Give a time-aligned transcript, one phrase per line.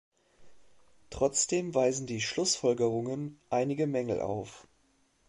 [1.11, 4.67] Trotzdem weisen die Schlussfolgerungen einige Mängel auf.